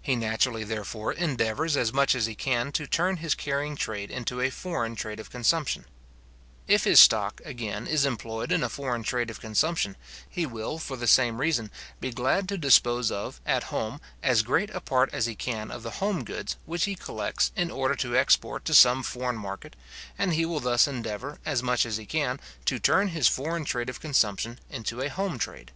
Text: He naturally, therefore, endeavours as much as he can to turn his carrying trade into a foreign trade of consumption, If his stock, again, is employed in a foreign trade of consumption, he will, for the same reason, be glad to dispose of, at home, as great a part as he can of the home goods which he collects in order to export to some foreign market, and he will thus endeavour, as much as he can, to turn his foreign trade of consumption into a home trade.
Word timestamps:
He 0.00 0.14
naturally, 0.14 0.62
therefore, 0.62 1.12
endeavours 1.12 1.76
as 1.76 1.92
much 1.92 2.14
as 2.14 2.26
he 2.26 2.36
can 2.36 2.70
to 2.70 2.86
turn 2.86 3.16
his 3.16 3.34
carrying 3.34 3.74
trade 3.74 4.12
into 4.12 4.40
a 4.40 4.48
foreign 4.48 4.94
trade 4.94 5.18
of 5.18 5.28
consumption, 5.28 5.86
If 6.68 6.84
his 6.84 7.00
stock, 7.00 7.40
again, 7.44 7.88
is 7.88 8.04
employed 8.06 8.52
in 8.52 8.62
a 8.62 8.68
foreign 8.68 9.02
trade 9.02 9.28
of 9.28 9.40
consumption, 9.40 9.96
he 10.28 10.46
will, 10.46 10.78
for 10.78 10.96
the 10.96 11.08
same 11.08 11.40
reason, 11.40 11.72
be 12.00 12.12
glad 12.12 12.48
to 12.50 12.56
dispose 12.58 13.10
of, 13.10 13.40
at 13.44 13.64
home, 13.64 14.00
as 14.22 14.44
great 14.44 14.70
a 14.70 14.80
part 14.80 15.12
as 15.12 15.26
he 15.26 15.34
can 15.34 15.72
of 15.72 15.82
the 15.82 15.90
home 15.98 16.22
goods 16.22 16.56
which 16.64 16.84
he 16.84 16.94
collects 16.94 17.50
in 17.56 17.68
order 17.68 17.96
to 17.96 18.16
export 18.16 18.64
to 18.66 18.72
some 18.72 19.02
foreign 19.02 19.34
market, 19.34 19.74
and 20.16 20.34
he 20.34 20.46
will 20.46 20.60
thus 20.60 20.86
endeavour, 20.86 21.40
as 21.44 21.60
much 21.60 21.84
as 21.84 21.96
he 21.96 22.06
can, 22.06 22.38
to 22.66 22.78
turn 22.78 23.08
his 23.08 23.26
foreign 23.26 23.64
trade 23.64 23.88
of 23.90 23.98
consumption 23.98 24.60
into 24.70 25.00
a 25.00 25.08
home 25.08 25.40
trade. 25.40 25.72